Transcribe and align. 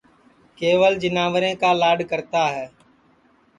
کیول 0.57 0.93
جیناورے 1.01 1.51
کا 1.61 1.71
لاڈؔ 1.81 1.99
کرتا 2.09 2.43
ہے 2.55 2.67